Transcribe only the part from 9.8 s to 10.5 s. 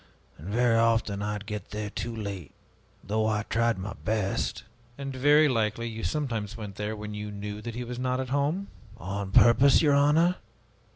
your honor?